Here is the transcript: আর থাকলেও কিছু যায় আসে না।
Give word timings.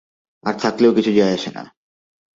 আর 0.43 0.55
থাকলেও 0.59 0.91
কিছু 0.93 1.11
যায় 1.13 1.33
আসে 1.33 1.49
না। 1.55 1.63